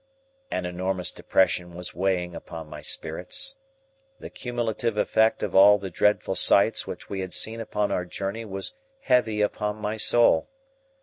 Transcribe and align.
An 0.49 0.65
enormous 0.65 1.11
depression 1.11 1.75
was 1.75 1.93
weighing 1.93 2.33
upon 2.33 2.67
my 2.67 2.81
spirits. 2.81 3.53
The 4.19 4.31
cumulative 4.31 4.97
effect 4.97 5.43
of 5.43 5.53
all 5.55 5.77
the 5.77 5.91
dreadful 5.91 6.33
sights 6.33 6.87
which 6.87 7.07
we 7.07 7.19
had 7.19 7.33
seen 7.33 7.61
upon 7.61 7.91
our 7.91 8.05
journey 8.05 8.43
was 8.45 8.73
heavy 9.01 9.41
upon 9.41 9.75
my 9.75 9.97
soul. 9.97 10.49